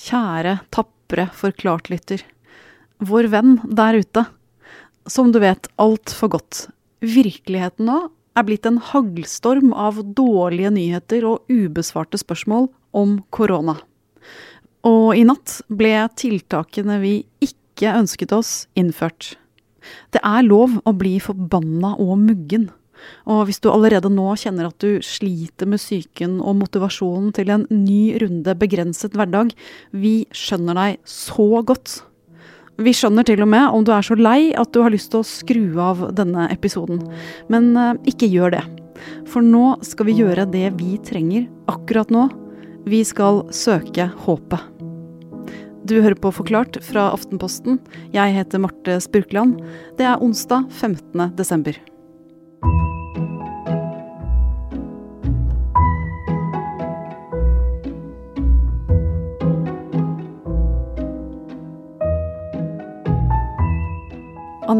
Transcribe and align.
Kjære, 0.00 0.60
tapre 0.72 1.26
forklartlytter. 1.36 2.22
Vår 3.04 3.28
venn 3.32 3.58
der 3.68 3.98
ute. 4.00 4.24
Som 5.08 5.32
du 5.32 5.40
vet 5.42 5.68
altfor 5.80 6.32
godt. 6.36 6.62
Virkeligheten 7.04 7.88
nå 7.88 7.98
er 8.38 8.46
blitt 8.46 8.68
en 8.68 8.78
haglstorm 8.80 9.74
av 9.76 10.00
dårlige 10.16 10.72
nyheter 10.72 11.26
og 11.28 11.50
ubesvarte 11.52 12.20
spørsmål 12.20 12.70
om 12.96 13.18
korona. 13.34 13.76
Og 14.88 15.18
i 15.18 15.26
natt 15.28 15.58
ble 15.68 15.92
tiltakene 16.16 16.96
vi 17.02 17.14
ikke 17.44 17.92
ønsket 17.98 18.32
oss, 18.32 18.52
innført. 18.78 19.34
Det 20.12 20.20
er 20.24 20.46
lov 20.46 20.78
å 20.88 20.96
bli 20.96 21.18
forbanna 21.20 21.96
og 22.00 22.16
muggen. 22.24 22.70
Og 23.30 23.46
hvis 23.48 23.60
du 23.62 23.70
allerede 23.72 24.10
nå 24.12 24.28
kjenner 24.40 24.68
at 24.68 24.78
du 24.82 25.00
sliter 25.04 25.68
med 25.70 25.82
psyken 25.82 26.38
og 26.40 26.58
motivasjonen 26.62 27.32
til 27.36 27.52
en 27.54 27.66
ny 27.72 28.16
runde 28.22 28.54
begrenset 28.60 29.16
hverdag, 29.16 29.52
vi 29.92 30.24
skjønner 30.34 30.78
deg 30.78 31.00
så 31.08 31.62
godt. 31.66 32.00
Vi 32.80 32.94
skjønner 32.96 33.26
til 33.28 33.42
og 33.44 33.50
med 33.52 33.66
om 33.76 33.84
du 33.84 33.92
er 33.92 34.04
så 34.06 34.16
lei 34.16 34.54
at 34.56 34.72
du 34.72 34.80
har 34.80 34.92
lyst 34.92 35.12
til 35.12 35.20
å 35.20 35.28
skru 35.28 35.64
av 35.84 36.06
denne 36.16 36.46
episoden. 36.52 37.02
Men 37.52 37.74
eh, 37.76 37.96
ikke 38.14 38.30
gjør 38.30 38.56
det. 38.56 38.64
For 39.28 39.44
nå 39.44 39.78
skal 39.84 40.08
vi 40.08 40.18
gjøre 40.20 40.48
det 40.52 40.66
vi 40.80 40.96
trenger 41.04 41.48
akkurat 41.72 42.12
nå. 42.12 42.28
Vi 42.88 43.02
skal 43.04 43.44
søke 43.52 44.08
håpet. 44.24 44.80
Du 45.84 45.96
hører 45.98 46.16
på 46.16 46.32
Forklart 46.32 46.78
fra 46.84 47.08
Aftenposten. 47.12 47.80
Jeg 48.14 48.36
heter 48.36 48.60
Marte 48.62 48.98
Spurkland. 49.04 49.58
Det 50.00 50.08
er 50.08 50.20
onsdag 50.22 50.68
15. 50.70 51.32
desember. 51.36 51.76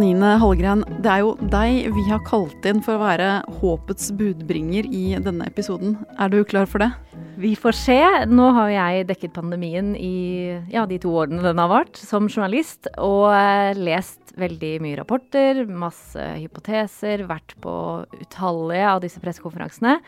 Anine 0.01 0.39
Hallgren, 0.41 0.81
det 1.05 1.11
er 1.13 1.19
jo 1.21 1.35
deg 1.53 1.91
vi 1.93 2.03
har 2.07 2.23
kalt 2.25 2.65
inn 2.65 2.79
for 2.81 2.97
å 2.97 3.03
være 3.03 3.27
håpets 3.61 4.07
budbringer 4.17 4.87
i 4.89 5.03
denne 5.21 5.45
episoden. 5.45 5.99
Er 6.17 6.31
du 6.33 6.39
klar 6.49 6.65
for 6.71 6.81
det? 6.81 6.89
Vi 7.37 7.51
får 7.53 7.77
se. 7.77 7.99
Nå 8.33 8.47
har 8.57 8.71
jeg 8.73 9.11
dekket 9.11 9.35
pandemien 9.37 9.91
i 10.01 10.57
ja, 10.73 10.87
de 10.89 10.97
to 11.03 11.13
årene 11.21 11.45
den 11.45 11.61
har 11.61 11.69
vart 11.69 12.01
som 12.01 12.31
journalist, 12.33 12.89
og 12.97 13.27
eh, 13.35 13.77
lest 13.77 14.33
veldig 14.41 14.71
mye 14.87 14.97
rapporter, 15.03 15.67
masse 15.69 16.31
hypoteser, 16.39 17.27
vært 17.29 17.53
på 17.61 17.75
utallige 18.23 18.87
av 18.95 19.03
disse 19.05 19.21
pressekonferansene. 19.21 19.99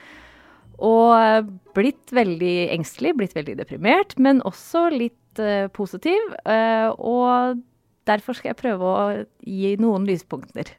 Og 0.80 1.10
eh, 1.18 1.42
blitt 1.76 2.16
veldig 2.16 2.56
engstelig, 2.78 3.12
blitt 3.20 3.36
veldig 3.36 3.58
deprimert, 3.60 4.16
men 4.16 4.40
også 4.48 4.86
litt 4.94 5.42
uh, 5.42 5.68
positiv. 5.76 6.32
Uh, 6.48 6.96
og 6.96 7.60
Derfor 8.06 8.34
skal 8.34 8.52
jeg 8.52 8.60
prøve 8.60 8.88
å 8.88 9.04
gi 9.46 9.76
noen 9.80 10.06
lyspunkter. 10.08 10.74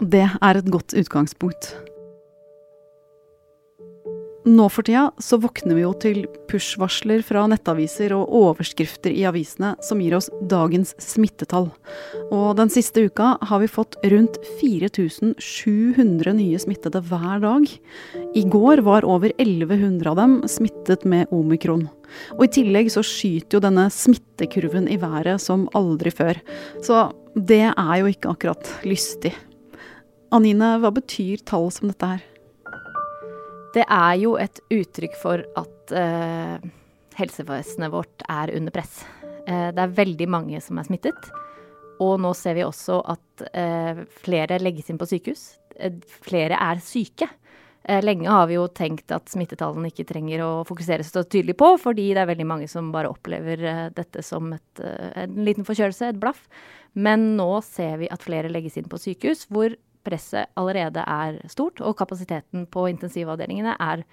Det 0.00 0.24
er 0.28 0.58
et 0.58 0.70
godt 0.72 0.94
utgangspunkt. 0.96 1.74
Nå 4.46 4.68
for 4.70 4.86
tida 4.86 5.08
så 5.18 5.40
våkner 5.42 5.74
vi 5.74 5.82
jo 5.82 5.88
til 5.98 6.20
push-varsler 6.46 7.24
fra 7.26 7.48
nettaviser 7.50 8.12
og 8.14 8.30
overskrifter 8.30 9.10
i 9.10 9.24
avisene 9.26 9.72
som 9.82 9.98
gir 9.98 10.14
oss 10.14 10.28
dagens 10.46 10.92
smittetall. 11.02 11.66
Og 12.30 12.52
den 12.60 12.70
siste 12.70 13.02
uka 13.08 13.32
har 13.42 13.58
vi 13.58 13.66
fått 13.66 13.96
rundt 14.06 14.38
4700 14.60 16.36
nye 16.38 16.60
smittede 16.62 17.02
hver 17.08 17.42
dag. 17.42 17.66
I 18.38 18.44
går 18.54 18.84
var 18.86 19.08
over 19.10 19.34
1100 19.34 20.12
av 20.12 20.20
dem 20.20 20.38
smittet 20.46 21.02
med 21.02 21.34
omikron. 21.34 21.88
Og 22.38 22.46
i 22.46 22.52
tillegg 22.60 22.92
så 22.94 23.02
skyter 23.02 23.58
jo 23.58 23.64
denne 23.66 23.88
smittekurven 23.90 24.86
i 24.86 25.00
været 25.02 25.42
som 25.42 25.66
aldri 25.74 26.14
før. 26.14 26.38
Så 26.86 27.08
det 27.34 27.64
er 27.72 27.94
jo 27.98 28.14
ikke 28.14 28.30
akkurat 28.36 28.72
lystig. 28.86 29.34
Anine, 30.30 30.76
hva 30.78 30.94
betyr 30.94 31.42
tall 31.42 31.72
som 31.74 31.90
dette 31.90 32.14
her? 32.14 32.24
Det 33.76 33.84
er 33.92 34.14
jo 34.22 34.36
et 34.40 34.56
uttrykk 34.72 35.16
for 35.20 35.42
at 35.60 35.92
eh, 35.92 36.68
helsevesenet 37.18 37.92
vårt 37.92 38.24
er 38.32 38.54
under 38.56 38.72
press. 38.72 39.02
Eh, 39.44 39.68
det 39.76 39.82
er 39.82 39.98
veldig 39.98 40.28
mange 40.32 40.60
som 40.64 40.80
er 40.80 40.86
smittet. 40.88 41.28
Og 42.00 42.16
nå 42.20 42.32
ser 42.36 42.56
vi 42.56 42.64
også 42.64 43.02
at 43.12 43.44
eh, 43.52 44.00
flere 44.24 44.60
legges 44.62 44.88
inn 44.88 45.00
på 45.00 45.08
sykehus. 45.10 45.44
Eh, 45.76 45.92
flere 46.24 46.56
er 46.56 46.80
syke. 46.80 47.28
Eh, 47.84 48.00
lenge 48.00 48.32
har 48.32 48.48
vi 48.48 48.56
jo 48.56 48.64
tenkt 48.72 49.12
at 49.12 49.28
smittetallene 49.28 49.92
ikke 49.92 50.08
trenger 50.08 50.46
å 50.46 50.50
fokuseres 50.68 51.12
så 51.12 51.26
tydelig 51.28 51.58
på, 51.60 51.74
fordi 51.80 52.08
det 52.16 52.24
er 52.24 52.32
veldig 52.32 52.48
mange 52.48 52.70
som 52.72 52.88
bare 52.94 53.12
opplever 53.12 53.60
eh, 53.60 53.82
dette 53.96 54.24
som 54.24 54.56
et, 54.56 54.84
en 55.20 55.36
liten 55.44 55.68
forkjølelse, 55.68 56.14
et 56.14 56.22
blaff. 56.22 56.46
Men 56.96 57.34
nå 57.36 57.50
ser 57.60 58.00
vi 58.00 58.08
at 58.08 58.24
flere 58.24 58.48
legges 58.48 58.80
inn 58.80 58.88
på 58.88 59.00
sykehus, 59.04 59.44
hvor 59.52 59.76
presset 60.06 60.54
allerede 60.58 61.02
er 61.02 61.42
stort, 61.52 61.82
og 61.82 61.98
kapasiteten 61.98 62.64
på 62.70 62.86
intensivavdelingene 62.94 63.76
er 63.82 64.06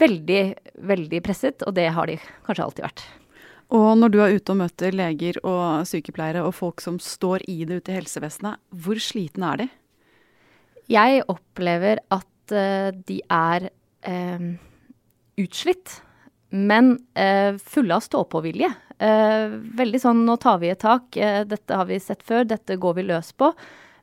veldig, 0.00 0.42
veldig 0.86 1.22
presset, 1.24 1.64
og 1.66 1.76
det 1.76 1.88
har 1.96 2.08
de 2.10 2.18
kanskje 2.46 2.66
alltid 2.66 2.86
vært. 2.86 3.06
Og 3.74 3.88
når 3.98 4.12
du 4.14 4.20
er 4.22 4.36
ute 4.36 4.54
og 4.54 4.60
møter 4.60 4.94
leger 4.94 5.40
og 5.42 5.86
sykepleiere 5.90 6.44
og 6.46 6.54
folk 6.54 6.82
som 6.84 7.00
står 7.02 7.42
i 7.50 7.64
det 7.66 7.80
ute 7.80 7.92
i 7.92 7.98
helsevesenet, 7.98 8.60
hvor 8.70 9.00
slitne 9.02 9.52
er 9.52 9.62
de? 9.64 9.68
Jeg 10.92 11.24
opplever 11.32 11.98
at 12.14 12.54
uh, 12.54 12.94
de 12.94 13.18
er 13.26 13.70
uh, 14.06 14.44
utslitt, 15.42 15.96
men 16.54 16.94
uh, 17.18 17.58
fulle 17.58 17.96
av 17.96 18.04
stå-på-vilje. 18.06 18.70
veldig 19.76 19.98
sånn 20.00 20.22
nå 20.24 20.38
tar 20.40 20.60
vi 20.62 20.70
et 20.72 20.80
tak, 20.80 21.18
dette 21.50 21.76
har 21.76 21.84
vi 21.84 21.98
sett 22.00 22.22
før, 22.24 22.46
dette 22.48 22.78
går 22.80 22.94
vi 22.96 23.02
løs 23.10 23.34
på. 23.36 23.50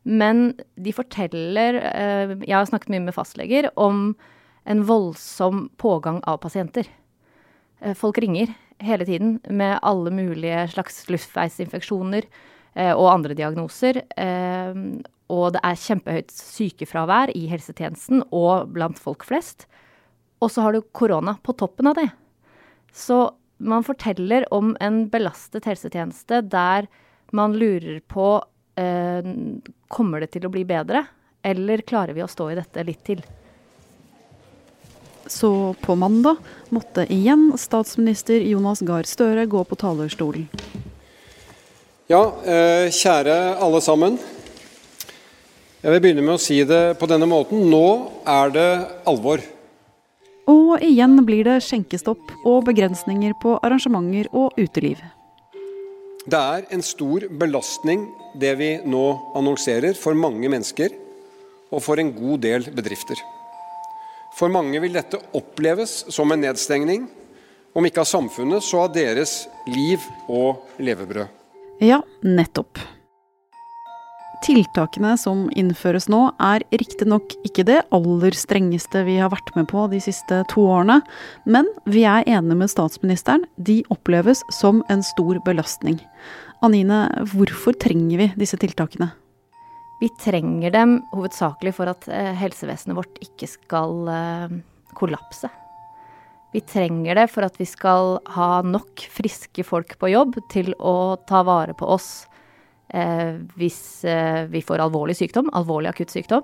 Men 0.04 0.54
de 0.76 0.92
forteller 0.96 1.80
eh, 1.80 2.34
Jeg 2.44 2.56
har 2.58 2.68
snakket 2.68 2.92
mye 2.92 3.06
med 3.06 3.16
fastleger 3.16 3.70
om 3.80 4.12
en 4.68 4.84
voldsom 4.88 5.70
pågang 5.80 6.22
av 6.28 6.40
pasienter. 6.44 6.88
Eh, 7.80 7.96
folk 7.96 8.20
ringer 8.20 8.52
hele 8.84 9.08
tiden 9.08 9.38
med 9.48 9.80
alle 9.84 10.12
mulige 10.12 10.68
slags 10.76 11.04
luftveisinfeksjoner 11.12 12.28
eh, 12.76 12.92
og 12.92 13.12
andre 13.14 13.36
diagnoser. 13.38 14.02
Og 15.34 15.46
det 15.56 15.62
er 15.64 15.80
kjempehøyt 15.80 16.34
sykefravær 16.36 17.32
i 17.34 17.46
helsetjenesten 17.50 18.26
og 18.36 18.74
blant 18.76 19.00
folk 19.00 19.24
flest. 19.26 19.66
Og 20.44 20.52
så 20.52 20.66
har 20.66 20.76
du 20.76 20.84
korona 20.92 21.38
på 21.44 21.56
toppen 21.58 21.88
av 21.90 21.96
det. 21.98 22.10
Så 22.92 23.32
man 23.64 23.86
forteller 23.88 24.46
om 24.54 24.76
en 24.84 25.06
belastet 25.10 25.66
helsetjeneste 25.70 26.42
der 26.52 26.90
man 27.34 27.56
lurer 27.58 28.02
på 28.12 28.44
Kommer 28.76 30.24
det 30.24 30.32
til 30.34 30.48
å 30.48 30.50
bli 30.50 30.64
bedre, 30.66 31.04
eller 31.46 31.84
klarer 31.86 32.16
vi 32.18 32.24
å 32.26 32.30
stå 32.32 32.48
i 32.50 32.56
dette 32.58 32.86
litt 32.88 33.04
til? 33.06 33.22
Så 35.28 35.76
på 35.82 35.96
mandag 35.96 36.42
måtte 36.74 37.06
igjen 37.14 37.54
statsminister 37.58 38.44
Jonas 38.44 38.82
Gahr 38.84 39.08
Støre 39.08 39.46
gå 39.48 39.64
på 39.64 39.78
talerstolen. 39.80 40.50
Ja, 42.12 42.34
eh, 42.44 42.92
kjære 42.92 43.56
alle 43.64 43.80
sammen. 43.82 44.20
Jeg 45.84 45.92
vil 45.92 46.02
begynne 46.04 46.26
med 46.26 46.36
å 46.36 46.42
si 46.42 46.60
det 46.64 47.00
på 47.00 47.08
denne 47.08 47.28
måten. 47.28 47.64
Nå 47.72 48.12
er 48.28 48.52
det 48.52 48.70
alvor. 49.08 49.40
Og 50.48 50.84
igjen 50.84 51.16
blir 51.26 51.48
det 51.48 51.62
skjenkestopp 51.64 52.34
og 52.44 52.66
begrensninger 52.68 53.34
på 53.40 53.56
arrangementer 53.64 54.28
og 54.36 54.52
uteliv. 54.60 55.00
Det 56.24 56.40
er 56.40 56.70
en 56.72 56.84
stor 56.86 57.26
belastning 57.36 58.06
det 58.40 58.54
vi 58.56 58.70
nå 58.88 59.04
annonserer 59.36 59.98
for 60.00 60.16
mange 60.16 60.48
mennesker 60.48 60.94
og 61.74 61.82
for 61.84 62.00
en 62.00 62.14
god 62.16 62.40
del 62.46 62.70
bedrifter. 62.72 63.20
For 64.38 64.48
mange 64.54 64.80
vil 64.80 64.96
dette 64.96 65.20
oppleves 65.36 66.06
som 66.14 66.32
en 66.32 66.42
nedstengning, 66.46 67.10
om 67.76 67.86
ikke 67.86 68.06
av 68.06 68.08
samfunnet, 68.08 68.64
så 68.64 68.86
av 68.86 68.94
deres 68.96 69.50
liv 69.68 70.02
og 70.32 70.64
levebrød. 70.80 71.28
Ja, 71.84 72.00
nettopp. 72.24 72.80
Tiltakene 74.44 75.14
som 75.16 75.46
innføres 75.56 76.10
nå, 76.12 76.20
er 76.44 76.66
riktignok 76.76 77.32
ikke 77.48 77.64
det 77.64 77.78
aller 77.96 78.36
strengeste 78.36 79.06
vi 79.08 79.16
har 79.22 79.32
vært 79.32 79.54
med 79.56 79.70
på 79.72 79.86
de 79.88 80.02
siste 80.04 80.42
to 80.52 80.66
årene, 80.68 80.98
men 81.48 81.70
vi 81.88 82.04
er 82.04 82.28
enige 82.28 82.58
med 82.60 82.72
statsministeren. 82.72 83.46
De 83.56 83.80
oppleves 83.94 84.42
som 84.52 84.82
en 84.92 85.04
stor 85.14 85.40
belastning. 85.48 86.02
Anine, 86.64 87.06
hvorfor 87.32 87.78
trenger 87.80 88.20
vi 88.20 88.28
disse 88.42 88.60
tiltakene? 88.60 89.14
Vi 90.04 90.12
trenger 90.20 90.76
dem 90.76 90.98
hovedsakelig 91.14 91.78
for 91.78 91.94
at 91.94 92.10
eh, 92.12 92.34
helsevesenet 92.36 93.00
vårt 93.00 93.24
ikke 93.24 93.48
skal 93.48 94.12
eh, 94.12 94.58
kollapse. 95.00 95.48
Vi 96.52 96.60
trenger 96.68 97.16
det 97.16 97.30
for 97.32 97.48
at 97.48 97.56
vi 97.62 97.70
skal 97.70 98.18
ha 98.36 98.52
nok 98.68 99.08
friske 99.08 99.64
folk 99.64 99.96
på 100.04 100.12
jobb 100.12 100.36
til 100.52 100.76
å 100.84 101.16
ta 101.32 101.46
vare 101.48 101.80
på 101.80 101.88
oss 101.96 102.26
hvis 103.58 104.04
eh, 104.06 104.44
vi 104.52 104.62
får 104.62 104.84
alvorlig 104.84 105.16
sykdom, 105.18 105.50
alvorlig 105.56 105.90
akutt 105.90 106.12
sykdom, 106.14 106.44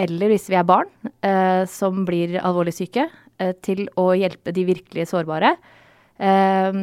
eller 0.00 0.32
hvis 0.32 0.48
vi 0.50 0.56
er 0.58 0.66
barn 0.66 0.90
eh, 1.26 1.66
som 1.68 2.04
blir 2.08 2.38
alvorlig 2.40 2.74
syke, 2.76 3.08
eh, 3.38 3.52
til 3.64 3.86
å 4.00 4.10
hjelpe 4.16 4.54
de 4.56 4.66
virkelig 4.68 5.10
sårbare. 5.10 5.54
Eh, 6.18 6.80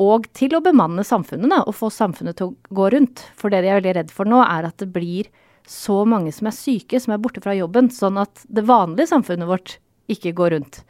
og 0.00 0.28
til 0.36 0.56
å 0.56 0.62
bemanne 0.64 1.04
samfunnet 1.04 1.52
da, 1.52 1.60
og 1.66 1.76
få 1.76 1.90
samfunnet 1.92 2.38
til 2.38 2.52
å 2.52 2.76
gå 2.76 2.88
rundt. 2.94 3.24
For 3.36 3.52
det 3.52 3.64
de 3.64 3.72
er 3.72 3.80
veldig 3.80 3.96
redd 3.98 4.14
for 4.14 4.28
nå, 4.28 4.40
er 4.44 4.70
at 4.70 4.78
det 4.80 4.88
blir 4.94 5.28
så 5.68 6.02
mange 6.08 6.32
som 6.32 6.48
er 6.48 6.56
syke, 6.56 7.00
som 7.02 7.14
er 7.14 7.20
borte 7.22 7.42
fra 7.44 7.54
jobben, 7.54 7.90
sånn 7.92 8.18
at 8.22 8.46
det 8.48 8.64
vanlige 8.68 9.10
samfunnet 9.12 9.50
vårt 9.50 9.76
ikke 10.10 10.32
går 10.38 10.56
rundt. 10.56 10.80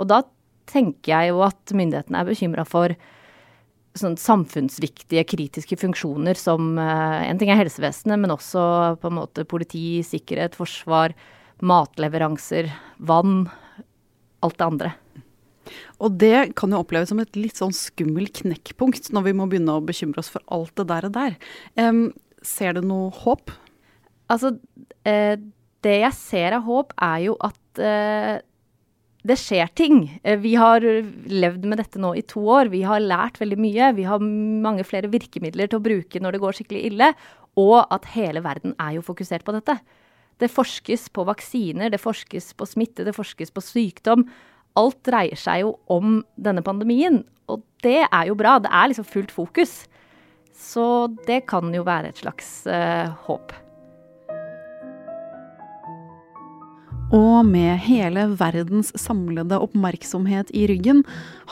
Og 0.00 0.08
da 0.10 0.22
tenker 0.70 1.12
jeg 1.12 1.34
jo 1.34 1.42
at 1.44 1.74
myndighetene 1.76 2.22
er 2.22 2.30
bekymra 2.30 2.64
for 2.66 2.94
sånn 3.98 4.16
samfunnsviktige, 4.18 5.22
kritiske 5.30 5.78
funksjoner 5.78 6.38
som 6.38 6.74
uh, 6.80 7.22
En 7.22 7.38
ting 7.38 7.52
er 7.52 7.60
helsevesenet, 7.60 8.18
men 8.20 8.34
også 8.34 8.64
på 9.02 9.10
en 9.10 9.18
måte 9.20 9.46
politi, 9.48 10.02
sikkerhet, 10.06 10.56
forsvar, 10.58 11.14
matleveranser, 11.62 12.72
vann. 12.98 13.46
Alt 14.44 14.58
det 14.60 14.66
andre. 14.66 14.94
Og 16.02 16.16
det 16.20 16.54
kan 16.58 16.72
jo 16.74 16.82
oppleves 16.82 17.10
som 17.12 17.20
et 17.22 17.38
litt 17.38 17.56
sånn 17.60 17.72
skummel 17.74 18.28
knekkpunkt 18.34 19.10
når 19.14 19.28
vi 19.28 19.36
må 19.38 19.46
begynne 19.48 19.78
å 19.78 19.84
bekymre 19.84 20.20
oss 20.20 20.32
for 20.32 20.44
alt 20.52 20.74
det 20.76 20.88
der 20.90 21.08
og 21.08 21.14
der. 21.14 21.36
Um, 21.80 22.06
ser 22.44 22.76
du 22.76 22.82
noe 22.84 23.12
håp? 23.22 23.52
Altså, 24.32 24.54
eh, 25.08 25.36
det 25.84 25.96
jeg 26.00 26.16
ser 26.18 26.58
av 26.58 26.66
håp, 26.68 26.92
er 27.00 27.22
jo 27.26 27.38
at 27.44 27.80
uh, 27.80 28.36
det 29.24 29.38
skjer 29.40 29.70
ting. 29.76 30.20
Eh, 30.22 30.38
vi 30.40 30.54
har 30.60 30.84
levd 30.84 31.64
med 31.64 31.80
dette 31.80 32.00
nå 32.00 32.12
i 32.18 32.24
to 32.28 32.42
år. 32.44 32.68
Vi 32.72 32.82
har 32.84 33.00
lært 33.00 33.40
veldig 33.40 33.58
mye. 33.60 33.92
Vi 33.96 34.04
har 34.08 34.20
mange 34.20 34.84
flere 34.84 35.08
virkemidler 35.12 35.70
til 35.70 35.80
å 35.80 35.84
bruke 35.84 36.20
når 36.20 36.36
det 36.36 36.42
går 36.42 36.58
skikkelig 36.58 36.82
ille. 36.90 37.10
Og 37.60 37.78
at 37.94 38.10
hele 38.12 38.42
verden 38.44 38.76
er 38.82 38.98
jo 38.98 39.06
fokusert 39.06 39.46
på 39.46 39.54
dette. 39.56 39.78
Det 40.42 40.50
forskes 40.50 41.08
på 41.14 41.24
vaksiner, 41.24 41.92
det 41.94 42.02
forskes 42.02 42.52
på 42.58 42.66
smitte, 42.66 43.06
det 43.06 43.14
forskes 43.16 43.54
på 43.54 43.62
sykdom. 43.62 44.26
Alt 44.76 45.00
dreier 45.06 45.38
seg 45.38 45.62
jo 45.62 45.76
om 45.88 46.18
denne 46.36 46.64
pandemien. 46.66 47.22
Og 47.48 47.62
det 47.84 48.02
er 48.04 48.28
jo 48.28 48.36
bra. 48.36 48.58
Det 48.60 48.72
er 48.72 48.90
liksom 48.90 49.08
fullt 49.08 49.32
fokus. 49.32 49.84
Så 50.54 51.08
det 51.28 51.46
kan 51.48 51.72
jo 51.74 51.86
være 51.86 52.12
et 52.12 52.20
slags 52.20 52.66
uh, 52.68 53.14
håp. 53.26 53.54
Og 57.14 57.46
med 57.46 57.78
hele 57.84 58.24
verdens 58.40 58.88
samlede 58.98 59.60
oppmerksomhet 59.62 60.48
i 60.50 60.64
ryggen, 60.66 61.04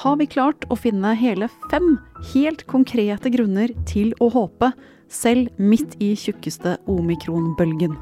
har 0.03 0.17
vi 0.19 0.27
klart 0.27 0.65
å 0.67 0.75
finne 0.75 1.13
hele 1.15 1.47
fem 1.71 2.01
helt 2.33 2.65
konkrete 2.67 3.31
grunner 3.31 3.71
til 3.87 4.11
å 4.19 4.33
håpe, 4.35 4.73
selv 5.13 5.53
midt 5.63 5.95
i 6.03 6.17
tjukkeste 6.19 6.81
omikronbølgen. 6.91 7.95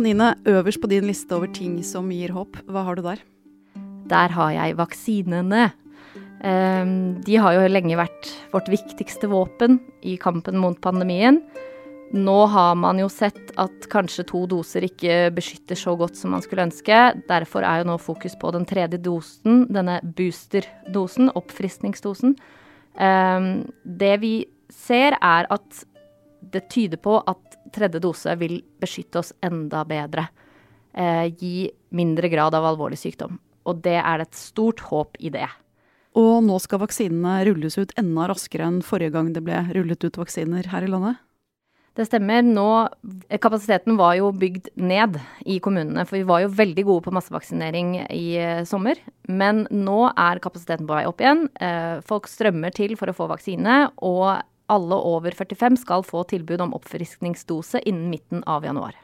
Anine, 0.00 0.32
øverst 0.48 0.80
på 0.80 0.88
din 0.88 1.04
liste 1.10 1.36
over 1.36 1.52
ting 1.52 1.82
som 1.84 2.08
gir 2.14 2.32
håp, 2.32 2.56
hva 2.64 2.86
har 2.86 2.96
du 2.96 3.04
der? 3.04 3.20
Der 4.08 4.32
har 4.32 4.54
jeg 4.56 4.78
vaksinene. 4.80 5.68
Ehm, 6.40 7.20
de 7.20 7.36
har 7.36 7.56
jo 7.56 7.66
lenge 7.68 7.98
vært 7.98 8.30
vårt 8.52 8.70
viktigste 8.72 9.28
våpen 9.30 9.78
i 10.02 10.16
kampen 10.20 10.56
mot 10.60 10.78
pandemien. 10.80 11.42
Nå 12.10 12.38
har 12.50 12.74
man 12.74 12.98
jo 12.98 13.06
sett 13.12 13.52
at 13.60 13.86
kanskje 13.92 14.24
to 14.26 14.42
doser 14.50 14.82
ikke 14.88 15.28
beskytter 15.36 15.78
så 15.78 15.94
godt 15.98 16.18
som 16.18 16.32
man 16.34 16.42
skulle 16.42 16.66
ønske. 16.66 16.96
Derfor 17.28 17.62
er 17.62 17.82
jo 17.82 17.90
nå 17.92 17.98
fokus 18.02 18.34
på 18.40 18.50
den 18.56 18.66
tredje 18.66 18.98
dosen, 19.04 19.68
denne 19.70 20.00
boosterdosen, 20.02 21.30
oppfriskningsdosen. 21.38 22.34
Ehm, 22.98 23.70
det 23.84 24.16
vi 24.24 24.34
ser, 24.74 25.14
er 25.20 25.46
at 25.50 25.84
det 26.40 26.68
tyder 26.72 26.98
på 26.98 27.20
at 27.30 27.58
tredje 27.74 28.00
dose 28.02 28.34
vil 28.40 28.58
beskytte 28.80 29.20
oss 29.20 29.32
enda 29.44 29.84
bedre. 29.86 30.26
Eh, 30.90 31.30
gi 31.38 31.70
mindre 31.94 32.28
grad 32.32 32.54
av 32.54 32.64
alvorlig 32.66 32.98
sykdom. 32.98 33.38
Og 33.70 33.82
det 33.84 33.98
er 34.00 34.24
et 34.24 34.34
stort 34.34 34.80
håp 34.88 35.20
i 35.20 35.30
det. 35.30 35.46
Og 36.18 36.42
nå 36.42 36.56
skal 36.62 36.82
vaksinene 36.82 37.40
rulles 37.46 37.78
ut 37.78 37.92
enda 38.00 38.26
raskere 38.30 38.66
enn 38.66 38.80
forrige 38.82 39.14
gang 39.14 39.30
det 39.34 39.44
ble 39.46 39.62
rullet 39.76 40.02
ut 40.02 40.18
vaksiner 40.18 40.66
her 40.72 40.86
i 40.86 40.90
landet? 40.90 41.20
Det 41.98 42.06
stemmer. 42.06 42.44
Nå, 42.46 42.66
kapasiteten 43.42 43.96
var 43.98 44.14
jo 44.18 44.30
bygd 44.32 44.70
ned 44.78 45.18
i 45.42 45.58
kommunene. 45.62 46.04
For 46.06 46.20
vi 46.20 46.26
var 46.28 46.44
jo 46.44 46.52
veldig 46.54 46.84
gode 46.86 47.04
på 47.06 47.14
massevaksinering 47.14 47.96
i 48.14 48.24
eh, 48.38 48.62
sommer. 48.68 48.98
Men 49.26 49.64
nå 49.74 50.04
er 50.14 50.40
kapasiteten 50.42 50.86
på 50.88 50.96
vei 50.96 51.04
opp 51.10 51.22
igjen. 51.22 51.48
Eh, 51.60 51.98
folk 52.06 52.30
strømmer 52.30 52.74
til 52.74 52.94
for 52.98 53.10
å 53.10 53.16
få 53.16 53.26
vaksine. 53.32 53.82
Og 54.06 54.38
alle 54.70 55.00
over 55.12 55.34
45 55.34 55.80
skal 55.82 56.06
få 56.06 56.22
tilbud 56.30 56.62
om 56.62 56.74
oppfriskningsdose 56.78 57.82
innen 57.82 58.10
midten 58.14 58.46
av 58.46 58.66
januar. 58.66 58.94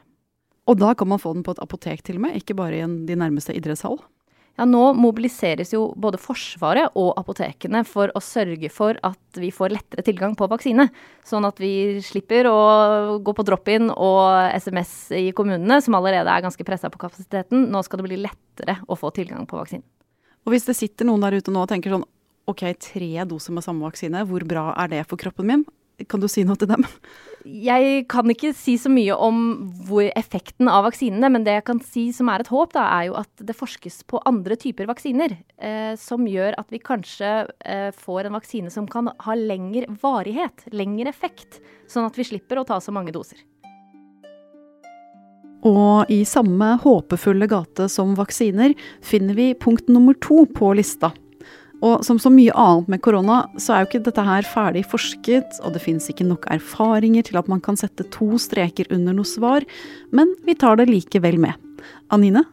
Og 0.67 0.79
da 0.79 0.93
kan 0.97 1.11
man 1.11 1.21
få 1.21 1.35
den 1.35 1.45
på 1.47 1.55
et 1.55 1.63
apotek 1.63 2.03
til 2.07 2.19
og 2.19 2.27
med, 2.27 2.39
ikke 2.39 2.55
bare 2.57 2.79
i 2.79 2.87
de 3.07 3.19
nærmeste 3.19 3.55
idrettshall? 3.55 3.99
Ja, 4.57 4.65
nå 4.65 4.81
mobiliseres 4.97 5.69
jo 5.75 5.91
både 6.01 6.17
Forsvaret 6.17 6.95
og 6.97 7.11
apotekene 7.21 7.83
for 7.85 8.09
å 8.17 8.21
sørge 8.25 8.71
for 8.73 8.97
at 9.05 9.37
vi 9.37 9.51
får 9.53 9.75
lettere 9.75 10.05
tilgang 10.07 10.33
på 10.37 10.47
vaksine. 10.49 10.87
Sånn 11.27 11.45
at 11.45 11.61
vi 11.61 11.99
slipper 12.01 12.49
å 12.49 12.57
gå 13.21 13.35
på 13.37 13.45
drop-in 13.45 13.91
og 13.93 14.49
SMS 14.57 15.11
i 15.13 15.27
kommunene, 15.37 15.77
som 15.85 15.99
allerede 15.99 16.33
er 16.33 16.45
ganske 16.47 16.65
pressa 16.65 16.89
på 16.89 17.03
kapasiteten. 17.05 17.67
Nå 17.69 17.83
skal 17.85 18.01
det 18.01 18.07
bli 18.09 18.19
lettere 18.23 18.79
å 18.89 18.97
få 18.97 19.13
tilgang 19.13 19.45
på 19.45 19.61
vaksinen. 19.61 19.85
Og 20.47 20.55
hvis 20.55 20.65
det 20.65 20.77
sitter 20.79 21.05
noen 21.05 21.21
der 21.21 21.37
ute 21.37 21.53
nå 21.53 21.61
og 21.61 21.69
tenker 21.69 21.93
sånn 21.93 22.07
OK, 22.47 22.63
tre 22.81 23.11
doser 23.29 23.53
med 23.53 23.65
samme 23.65 23.85
vaksine, 23.85 24.25
hvor 24.25 24.41
bra 24.47 24.71
er 24.79 24.89
det 24.89 25.05
for 25.05 25.21
kroppen 25.21 25.51
min? 25.51 25.67
Kan 26.05 26.21
du 26.21 26.27
si 26.29 26.43
noe 26.45 26.59
til 26.61 26.69
dem? 26.69 26.83
Jeg 27.47 28.03
kan 28.11 28.29
ikke 28.29 28.51
si 28.57 28.75
så 28.77 28.89
mye 28.91 29.15
om 29.23 29.37
effekten 30.13 30.69
av 30.69 30.83
vaksinene, 30.85 31.29
men 31.33 31.45
det 31.45 31.55
jeg 31.55 31.65
kan 31.69 31.81
si 31.81 32.03
som 32.13 32.29
er 32.29 32.43
et 32.43 32.51
håp, 32.51 32.75
da, 32.75 32.85
er 32.99 33.07
jo 33.07 33.17
at 33.17 33.45
det 33.49 33.55
forskes 33.57 34.03
på 34.09 34.21
andre 34.29 34.57
typer 34.59 34.89
vaksiner. 34.89 35.37
Eh, 35.57 35.93
som 35.97 36.27
gjør 36.29 36.57
at 36.59 36.69
vi 36.73 36.81
kanskje 36.83 37.33
eh, 37.65 37.89
får 37.95 38.27
en 38.27 38.37
vaksine 38.37 38.73
som 38.73 38.89
kan 38.91 39.09
ha 39.09 39.37
lengre 39.37 39.87
varighet, 40.01 40.67
lengre 40.75 41.09
effekt. 41.13 41.61
Sånn 41.89 42.05
at 42.05 42.17
vi 42.19 42.27
slipper 42.27 42.61
å 42.61 42.67
ta 42.67 42.81
så 42.83 42.93
mange 42.93 43.15
doser. 43.15 43.41
Og 45.65 46.11
i 46.13 46.21
samme 46.27 46.75
håpefulle 46.83 47.47
gate 47.49 47.87
som 47.89 48.13
vaksiner 48.17 48.75
finner 49.01 49.37
vi 49.37 49.53
punkt 49.57 49.89
nummer 49.89 50.17
to 50.21 50.45
på 50.53 50.75
lista. 50.77 51.09
Og 51.85 52.01
som 52.05 52.17
så 52.17 52.31
mye 52.33 52.53
annet 52.57 52.89
med 52.89 53.01
korona, 53.05 53.43
så 53.61 53.75
er 53.75 53.83
jo 53.83 53.89
ikke 53.91 54.03
dette 54.07 54.25
her 54.25 54.47
ferdig 54.49 54.83
forsket, 54.89 55.59
og 55.61 55.75
det 55.75 55.83
fins 55.83 56.09
ikke 56.09 56.25
nok 56.25 56.47
erfaringer 56.53 57.27
til 57.27 57.37
at 57.37 57.49
man 57.51 57.61
kan 57.63 57.77
sette 57.77 58.07
to 58.13 58.39
streker 58.41 58.89
under 58.93 59.13
noe 59.13 59.27
svar, 59.27 59.65
men 60.15 60.33
vi 60.47 60.57
tar 60.57 60.79
det 60.79 60.89
likevel 60.89 61.37
med. 61.41 61.53
Anine? 62.13 62.43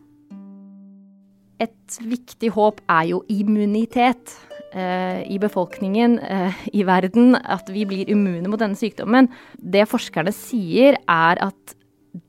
Et 1.63 2.01
viktig 2.05 2.51
håp 2.53 2.83
er 2.91 3.09
jo 3.15 3.23
immunitet 3.33 4.37
eh, 4.75 5.25
i 5.31 5.41
befolkningen 5.41 6.19
eh, 6.21 6.65
i 6.77 6.85
verden, 6.85 7.39
at 7.39 7.71
vi 7.73 7.87
blir 7.89 8.11
immune 8.13 8.51
mot 8.51 8.61
denne 8.61 8.77
sykdommen. 8.77 9.31
Det 9.57 9.87
forskerne 9.89 10.35
sier, 10.37 11.01
er 11.09 11.45
at 11.49 11.77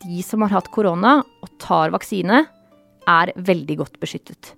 de 0.05 0.21
som 0.25 0.45
har 0.45 0.55
hatt 0.55 0.71
korona 0.73 1.19
og 1.43 1.57
tar 1.61 1.91
vaksine, 1.93 2.45
er 3.05 3.33
veldig 3.35 3.83
godt 3.83 3.99
beskyttet. 4.01 4.55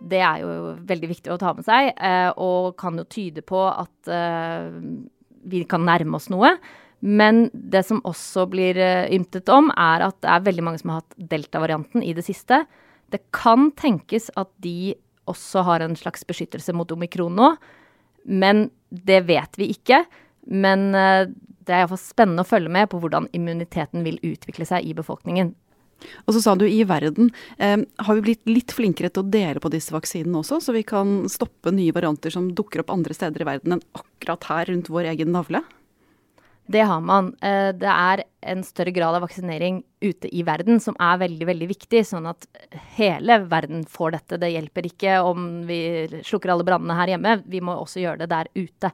Det 0.00 0.20
er 0.24 0.42
jo 0.42 0.52
veldig 0.88 1.10
viktig 1.10 1.32
å 1.32 1.38
ta 1.40 1.52
med 1.56 1.66
seg, 1.66 1.90
eh, 1.96 2.30
og 2.40 2.76
kan 2.80 2.96
jo 2.96 3.04
tyde 3.10 3.44
på 3.46 3.60
at 3.68 4.10
eh, 4.10 4.70
vi 5.50 5.64
kan 5.68 5.84
nærme 5.84 6.16
oss 6.16 6.30
noe. 6.32 6.54
Men 7.00 7.48
det 7.52 7.84
som 7.88 8.02
også 8.08 8.46
blir 8.52 8.80
eh, 8.80 9.10
ymtet 9.12 9.48
om, 9.52 9.68
er 9.76 10.06
at 10.08 10.18
det 10.24 10.32
er 10.32 10.46
veldig 10.48 10.64
mange 10.64 10.80
som 10.82 10.94
har 10.94 11.02
hatt 11.02 11.28
delta-varianten 11.32 12.04
i 12.04 12.14
det 12.16 12.24
siste. 12.26 12.62
Det 13.12 13.22
kan 13.36 13.70
tenkes 13.76 14.30
at 14.40 14.50
de 14.64 14.94
også 15.30 15.64
har 15.68 15.84
en 15.84 15.96
slags 15.98 16.24
beskyttelse 16.26 16.74
mot 16.74 16.90
omikron 16.92 17.36
nå, 17.36 17.54
men 18.24 18.68
det 18.90 19.22
vet 19.28 19.56
vi 19.60 19.70
ikke. 19.74 20.02
Men 20.50 20.90
det 20.90 21.74
er 21.76 21.84
iallfall 21.84 22.00
spennende 22.00 22.42
å 22.42 22.48
følge 22.48 22.72
med 22.72 22.88
på 22.90 22.98
hvordan 23.02 23.28
immuniteten 23.36 24.02
vil 24.06 24.18
utvikle 24.26 24.66
seg 24.66 24.86
i 24.88 24.94
befolkningen. 24.96 25.52
Og 26.26 26.34
så 26.34 26.42
sa 26.44 26.54
du 26.58 26.66
i 26.68 26.82
verden. 26.88 27.32
Eh, 27.58 27.76
har 27.78 28.18
vi 28.18 28.24
blitt 28.30 28.46
litt 28.48 28.72
flinkere 28.76 29.10
til 29.12 29.24
å 29.24 29.30
dele 29.30 29.62
på 29.62 29.72
disse 29.72 29.94
vaksinene 29.94 30.40
også, 30.40 30.60
så 30.64 30.74
vi 30.76 30.84
kan 30.86 31.28
stoppe 31.30 31.72
nye 31.74 31.94
varianter 31.96 32.32
som 32.34 32.50
dukker 32.56 32.84
opp 32.84 32.94
andre 32.94 33.16
steder 33.16 33.44
i 33.44 33.50
verden 33.52 33.76
enn 33.76 33.84
akkurat 33.96 34.48
her 34.50 34.72
rundt 34.72 34.90
vår 34.92 35.12
egen 35.14 35.32
navle? 35.34 35.62
Det 36.70 36.80
har 36.86 37.00
man. 37.02 37.32
Eh, 37.42 37.72
det 37.74 37.90
er 37.90 38.22
en 38.52 38.60
større 38.62 38.92
grad 38.94 39.16
av 39.18 39.24
vaksinering 39.24 39.82
ute 40.00 40.28
i 40.30 40.44
verden 40.46 40.78
som 40.80 40.94
er 41.02 41.18
veldig 41.18 41.48
veldig 41.48 41.68
viktig, 41.72 42.04
sånn 42.06 42.28
at 42.30 42.46
hele 42.94 43.40
verden 43.50 43.82
får 43.90 44.14
dette. 44.14 44.38
Det 44.38 44.52
hjelper 44.52 44.86
ikke 44.86 45.16
om 45.26 45.48
vi 45.66 45.80
slukker 46.22 46.54
alle 46.54 46.66
brannene 46.68 46.94
her 47.00 47.16
hjemme, 47.16 47.40
vi 47.50 47.62
må 47.64 47.74
også 47.74 48.04
gjøre 48.04 48.22
det 48.22 48.30
der 48.30 48.52
ute. 48.54 48.92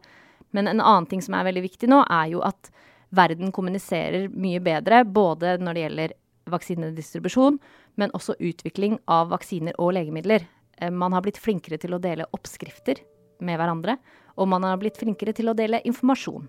Men 0.57 0.71
en 0.73 0.81
annen 0.81 1.09
ting 1.11 1.21
som 1.21 1.37
er 1.37 1.45
veldig 1.51 1.67
viktig 1.67 1.91
nå, 1.93 2.01
er 2.09 2.33
jo 2.33 2.41
at 2.49 2.73
verden 3.17 3.53
kommuniserer 3.53 4.31
mye 4.33 4.63
bedre, 4.65 5.05
både 5.05 5.59
når 5.61 5.77
det 5.77 5.85
gjelder 5.85 6.17
vaksinedistribusjon, 6.51 7.59
men 7.97 8.13
også 8.17 8.37
utvikling 8.39 8.99
av 9.11 9.31
vaksiner 9.33 9.77
og 9.83 9.95
legemidler. 9.97 10.47
Eh, 10.79 10.91
man 10.91 11.17
har 11.17 11.25
blitt 11.25 11.41
flinkere 11.41 11.79
til 11.83 11.97
å 11.97 12.03
dele 12.03 12.29
oppskrifter 12.37 13.03
med 13.41 13.59
hverandre, 13.61 13.99
og 14.37 14.49
man 14.49 14.65
har 14.65 14.79
blitt 14.81 14.99
flinkere 15.01 15.35
til 15.37 15.51
å 15.51 15.57
dele 15.57 15.83
informasjon. 15.89 16.49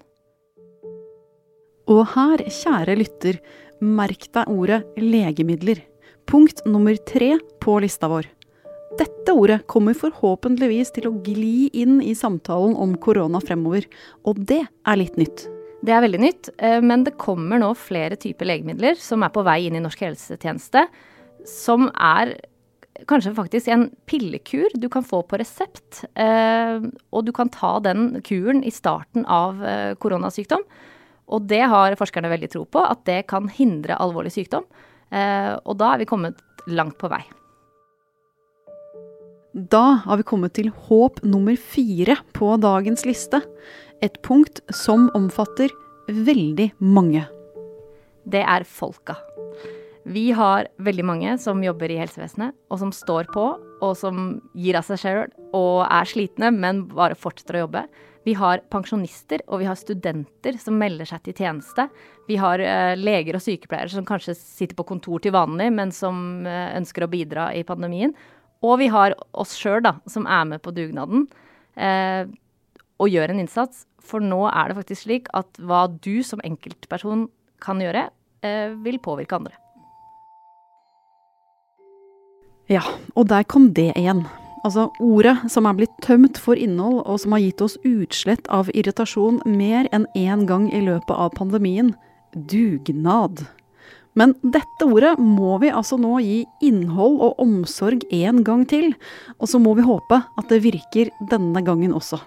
Og 1.88 2.02
her, 2.14 2.44
kjære 2.52 2.98
lytter, 3.00 3.38
merk 3.80 4.28
deg 4.36 4.50
ordet 4.52 4.82
legemidler. 5.00 5.80
Punkt 6.28 6.66
nummer 6.68 6.98
tre 7.08 7.38
på 7.64 7.78
lista 7.80 8.10
vår. 8.12 8.28
Dette 9.00 9.32
ordet 9.36 9.62
kommer 9.72 9.96
forhåpentligvis 9.96 10.92
til 10.96 11.10
å 11.10 11.18
gli 11.24 11.70
inn 11.76 12.02
i 12.04 12.16
samtalen 12.18 12.76
om 12.76 12.96
korona 13.00 13.40
fremover, 13.44 13.88
og 14.28 14.42
det 14.50 14.64
er 14.66 15.00
litt 15.00 15.20
nytt. 15.20 15.46
Det 15.88 15.94
er 15.96 16.04
veldig 16.04 16.20
nytt, 16.20 16.50
eh, 16.60 16.82
men 16.84 17.06
det 17.08 17.16
kommer 17.16 17.62
nå 17.62 17.70
flere 17.80 18.18
typer 18.20 18.50
legemidler 18.50 18.98
som 19.00 19.24
er 19.24 19.32
på 19.32 19.44
vei 19.48 19.62
inn 19.70 19.78
i 19.80 19.84
norsk 19.84 20.02
helsetjeneste, 20.04 20.84
som 21.48 21.88
er 21.94 22.34
kanskje 23.08 23.32
faktisk 23.38 23.70
en 23.72 23.86
pillekur 24.10 24.74
du 24.76 24.90
kan 24.92 25.06
få 25.08 25.22
på 25.24 25.40
resept. 25.40 26.02
Eh, 26.20 26.84
og 27.14 27.24
du 27.24 27.32
kan 27.32 27.48
ta 27.54 27.78
den 27.80 28.20
kuren 28.28 28.66
i 28.68 28.74
starten 28.74 29.24
av 29.32 29.64
eh, 29.64 29.94
koronasykdom. 29.96 30.68
Og 31.32 31.48
det 31.48 31.64
har 31.72 31.96
forskerne 32.00 32.34
veldig 32.36 32.52
tro 32.52 32.66
på, 32.68 32.84
at 32.84 33.06
det 33.08 33.22
kan 33.32 33.48
hindre 33.48 33.96
alvorlig 33.96 34.32
sykdom. 34.32 34.64
Og 35.12 35.74
da 35.80 35.90
er 35.92 36.00
vi 36.00 36.08
kommet 36.08 36.40
langt 36.72 36.96
på 37.00 37.10
vei. 37.12 37.20
Da 39.58 40.00
har 40.06 40.20
vi 40.20 40.26
kommet 40.28 40.54
til 40.56 40.70
håp 40.70 41.20
nummer 41.26 41.56
fire 41.60 42.16
på 42.36 42.54
dagens 42.64 43.04
liste. 43.08 43.42
Et 44.06 44.14
punkt 44.22 44.60
som 44.70 45.08
omfatter 45.18 45.72
veldig 46.08 46.68
mange. 46.78 47.24
Det 48.30 48.44
er 48.46 48.66
folka. 48.70 49.16
Vi 50.08 50.30
har 50.38 50.70
veldig 50.78 51.06
mange 51.08 51.34
som 51.42 51.64
jobber 51.66 51.92
i 51.92 51.98
helsevesenet, 51.98 52.54
og 52.70 52.80
som 52.80 52.92
står 52.94 53.32
på, 53.34 53.46
og 53.58 53.96
som 53.98 54.38
gir 54.54 54.78
av 54.78 54.86
seg 54.86 55.02
sjøl 55.02 55.34
og 55.58 55.82
er 55.88 56.08
slitne, 56.08 56.54
men 56.54 56.86
bare 56.92 57.18
fortsetter 57.18 57.58
å 57.58 57.66
jobbe. 57.66 57.84
Vi 58.28 58.38
har 58.38 58.62
pensjonister 58.70 59.42
og 59.48 59.64
vi 59.64 59.68
har 59.70 59.80
studenter 59.80 60.62
som 60.62 60.78
melder 60.78 61.10
seg 61.10 61.26
til 61.26 61.42
tjeneste. 61.42 61.88
Vi 62.30 62.38
har 62.38 62.62
uh, 62.62 62.94
leger 63.00 63.40
og 63.40 63.44
sykepleiere 63.44 63.92
som 63.92 64.06
kanskje 64.08 64.38
sitter 64.38 64.78
på 64.78 64.86
kontor 64.94 65.24
til 65.24 65.34
vanlig, 65.34 65.72
men 65.74 65.94
som 65.96 66.46
uh, 66.46 66.70
ønsker 66.78 67.08
å 67.08 67.12
bidra 67.12 67.50
i 67.58 67.66
pandemien. 67.66 68.14
Og 68.62 68.78
vi 68.84 68.94
har 68.94 69.18
oss 69.34 69.58
sjøl, 69.58 69.82
da, 69.86 69.98
som 70.06 70.30
er 70.30 70.46
med 70.50 70.62
på 70.66 70.74
dugnaden 70.74 71.28
eh, 71.78 72.26
og 72.98 73.12
gjør 73.14 73.34
en 73.34 73.44
innsats. 73.44 73.86
For 74.04 74.24
nå 74.24 74.46
er 74.50 74.70
det 74.70 74.80
faktisk 74.80 75.06
slik 75.06 75.32
at 75.38 75.60
hva 75.60 75.86
du 75.92 76.24
som 76.24 76.42
enkeltperson 76.46 77.28
kan 77.64 77.82
gjøre, 77.82 78.10
eh, 78.44 78.74
vil 78.84 79.00
påvirke 79.00 79.36
andre. 79.36 79.56
Ja, 82.68 82.84
og 83.16 83.30
der 83.30 83.44
kom 83.44 83.74
det 83.74 83.94
igjen. 83.96 84.26
Altså 84.66 84.90
ordet 85.00 85.38
som 85.52 85.68
er 85.70 85.76
blitt 85.78 85.94
tømt 86.04 86.40
for 86.42 86.60
innhold, 86.60 87.06
og 87.08 87.22
som 87.24 87.32
har 87.32 87.40
gitt 87.40 87.62
oss 87.64 87.78
utslett 87.88 88.48
av 88.52 88.72
irritasjon 88.74 89.40
mer 89.46 89.88
enn 89.96 90.08
én 90.16 90.46
gang 90.50 90.68
i 90.74 90.82
løpet 90.84 91.16
av 91.16 91.32
pandemien 91.38 91.94
dugnad. 92.36 93.46
Men 94.18 94.34
dette 94.42 94.88
ordet 94.88 95.14
må 95.22 95.60
vi 95.62 95.70
altså 95.70 96.00
nå 96.02 96.18
gi 96.26 96.42
innhold 96.66 97.20
og 97.22 97.40
omsorg 97.44 98.04
en 98.18 98.42
gang 98.44 98.66
til, 98.68 98.96
og 99.38 99.52
så 99.52 99.62
må 99.62 99.76
vi 99.78 99.86
håpe 99.86 100.24
at 100.26 100.50
det 100.50 100.64
virker 100.66 101.14
denne 101.32 101.62
gangen 101.64 101.94
også. 101.94 102.20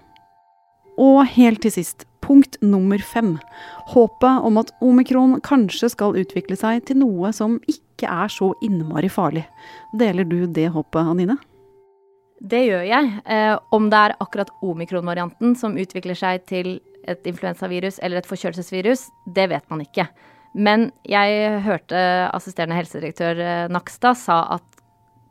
Og 1.01 1.25
helt 1.33 1.63
til 1.65 1.73
sist, 1.73 2.05
punkt 2.21 2.59
nummer 2.63 3.01
fem. 3.01 3.37
Håpet 3.95 4.45
om 4.47 4.59
at 4.61 4.73
omikron 4.85 5.39
kanskje 5.45 5.89
skal 5.95 6.19
utvikle 6.21 6.59
seg 6.61 6.85
til 6.89 7.01
noe 7.01 7.33
som 7.37 7.57
ikke 7.71 8.11
er 8.11 8.33
så 8.33 8.53
innmari 8.65 9.09
farlig. 9.13 9.47
Deler 9.97 10.29
du 10.29 10.45
det 10.47 10.69
håpet, 10.75 11.01
Anine? 11.01 11.39
Det 12.41 12.61
gjør 12.65 12.85
jeg. 12.89 13.09
Eh, 13.29 13.57
om 13.73 13.89
det 13.93 13.99
er 14.01 14.17
akkurat 14.21 14.53
omikron-varianten 14.65 15.57
som 15.59 15.77
utvikler 15.81 16.17
seg 16.17 16.45
til 16.49 16.79
et 17.09 17.25
influensavirus 17.29 17.99
eller 18.05 18.21
et 18.21 18.29
forkjølelsesvirus, 18.29 19.09
det 19.29 19.49
vet 19.53 19.67
man 19.73 19.83
ikke. 19.85 20.07
Men 20.53 20.89
jeg 21.09 21.61
hørte 21.65 21.99
assisterende 22.35 22.77
helsedirektør 22.79 23.41
eh, 23.41 23.67
Nakstad 23.73 24.19
sa 24.21 24.43
at 24.57 24.81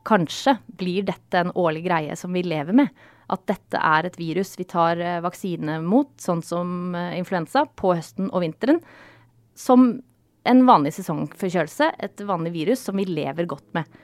kanskje 0.08 0.56
blir 0.80 1.06
dette 1.10 1.42
en 1.42 1.54
årlig 1.60 1.84
greie 1.86 2.16
som 2.18 2.34
vi 2.34 2.46
lever 2.46 2.78
med. 2.82 2.94
At 3.30 3.46
dette 3.50 3.80
er 3.80 4.08
et 4.08 4.20
virus 4.20 4.56
vi 4.60 4.68
tar 4.70 5.00
eh, 5.02 5.22
vaksine 5.24 5.80
mot, 5.86 6.12
sånn 6.22 6.44
som 6.46 6.96
eh, 6.98 7.18
influensa, 7.20 7.66
på 7.80 7.94
høsten 7.98 8.32
og 8.34 8.44
vinteren. 8.46 8.82
Som 9.58 9.92
en 10.50 10.62
vanlig 10.66 10.96
sesongforkjølelse, 10.98 11.92
et 12.00 12.24
vanlig 12.26 12.54
virus 12.56 12.86
som 12.88 12.98
vi 12.98 13.06
lever 13.10 13.50
godt 13.50 13.68
med. 13.78 14.00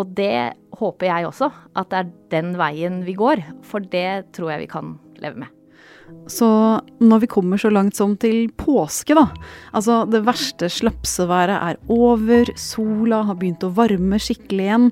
Og 0.00 0.14
det 0.16 0.54
håper 0.78 1.10
jeg 1.10 1.28
også, 1.28 1.50
at 1.76 1.90
det 1.92 1.98
er 1.98 2.12
den 2.32 2.54
veien 2.60 3.02
vi 3.04 3.16
går. 3.18 3.42
For 3.66 3.84
det 3.92 4.32
tror 4.36 4.54
jeg 4.54 4.64
vi 4.64 4.70
kan 4.72 4.94
leve 5.20 5.44
med. 5.44 5.58
Så 6.30 6.46
når 7.02 7.22
vi 7.24 7.30
kommer 7.30 7.60
så 7.60 7.70
langt 7.72 7.96
som 7.96 8.14
til 8.20 8.50
påske, 8.58 9.14
da, 9.16 9.26
altså 9.72 10.02
det 10.08 10.22
verste 10.26 10.68
slapseværet 10.70 11.56
er 11.56 11.80
over, 11.92 12.52
sola 12.58 13.22
har 13.28 13.38
begynt 13.40 13.64
å 13.66 13.72
varme 13.74 14.20
skikkelig 14.20 14.66
igjen, 14.68 14.88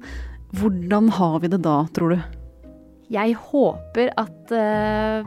hvordan 0.59 1.11
har 1.21 1.41
vi 1.43 1.53
det 1.53 1.61
da, 1.67 1.83
tror 1.95 2.17
du? 2.17 2.40
Jeg 3.11 3.35
håper 3.51 4.13
at 4.21 4.55
uh, 4.55 5.27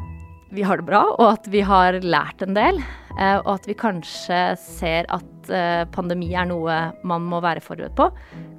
vi 0.54 0.63
har 0.63 0.80
det 0.80 0.88
bra, 0.88 1.04
og 1.18 1.25
at 1.34 1.50
vi 1.52 1.63
har 1.66 2.00
lært 2.04 2.44
en 2.46 2.56
del. 2.56 2.80
Uh, 3.18 3.40
og 3.44 3.52
at 3.58 3.68
vi 3.70 3.75
kanskje 3.78 4.40
ser 4.62 5.10
at 5.13 5.52
uh, 5.52 5.84
pandemi 5.92 6.32
er 6.32 6.48
noe 6.50 6.78
man 7.04 7.28
må 7.28 7.42
være 7.44 7.63
forberedt 7.63 7.98
på. 8.00 8.08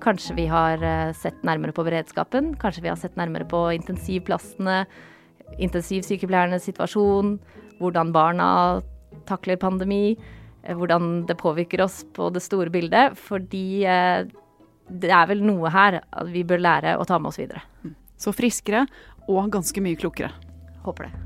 Kanskje 0.04 0.36
vi 0.36 0.46
har 0.50 0.84
sett 1.16 1.40
nærmere 1.46 1.72
på 1.72 1.86
beredskapen, 1.86 2.52
kanskje 2.60 2.84
vi 2.84 2.92
har 2.92 3.00
sett 3.00 3.16
nærmere 3.16 3.48
på 3.48 3.66
intensivplassene 3.78 4.82
intensivsykepleiernes 5.62 6.66
situasjon, 6.68 7.36
hvordan 7.80 8.12
barna 8.14 8.48
takler 9.28 9.58
pandemi, 9.60 10.16
eh, 10.62 10.76
hvordan 10.76 11.26
det 11.28 11.38
påvirker 11.40 11.84
oss 11.84 12.02
på 12.14 12.30
det 12.34 12.42
store 12.42 12.70
bildet. 12.70 13.18
Fordi 13.18 13.84
eh, 13.84 14.24
det 14.88 15.10
er 15.10 15.28
vel 15.30 15.44
noe 15.44 15.72
her 15.72 16.00
vi 16.30 16.44
bør 16.44 16.62
lære 16.62 16.96
å 16.98 17.06
ta 17.08 17.18
med 17.18 17.32
oss 17.32 17.40
videre. 17.40 17.64
Så 18.20 18.32
friskere 18.36 18.84
og 19.28 19.52
ganske 19.54 19.84
mye 19.84 19.98
klokere. 19.98 20.32
Håper 20.84 21.08
det. 21.08 21.24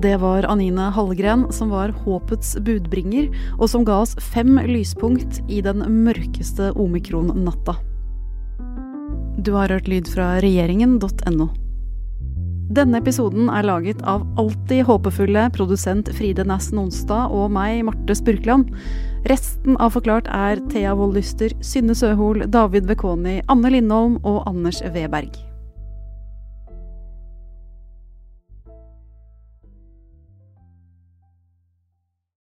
Det 0.00 0.16
var 0.16 0.46
Anine 0.48 0.86
Hallgren 0.96 1.52
som 1.52 1.68
var 1.74 1.90
håpets 1.92 2.54
budbringer, 2.64 3.28
og 3.58 3.68
som 3.68 3.84
ga 3.84 3.98
oss 4.00 4.14
fem 4.32 4.56
lyspunkt 4.64 5.42
i 5.52 5.60
den 5.60 5.84
mørkeste 6.06 6.70
omikron-natta. 6.72 7.76
Du 9.44 9.52
har 9.58 9.68
hørt 9.68 9.92
lyd 9.92 10.08
fra 10.08 10.38
regjeringen.no. 10.40 11.50
Denne 12.70 13.00
episoden 13.00 13.48
er 13.50 13.66
laget 13.66 13.98
av 14.06 14.22
alltid 14.38 14.84
håpefulle 14.86 15.48
produsent 15.56 16.06
Fride 16.14 16.44
Næss 16.46 16.68
Nonstad 16.70 17.34
og 17.34 17.50
meg, 17.50 17.80
Marte 17.88 18.14
Spurkland. 18.14 18.70
Resten 19.26 19.74
av 19.82 19.96
Forklart 19.96 20.30
er 20.30 20.62
Thea 20.70 20.94
Wold 20.94 21.18
Lyster, 21.18 21.50
Synne 21.66 21.98
Søhol, 21.98 22.46
David 22.46 22.86
Vekoni, 22.86 23.40
Anne 23.50 23.74
Lindholm 23.74 24.20
og 24.22 24.44
Anders 24.46 24.84
Weberg. 24.86 25.49